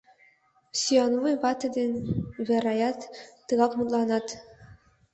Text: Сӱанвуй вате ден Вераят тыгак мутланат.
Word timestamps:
Сӱанвуй 0.81 1.33
вате 1.41 1.67
ден 1.77 1.91
Вераят 2.47 2.99
тыгак 3.47 3.71
мутланат. 3.77 4.27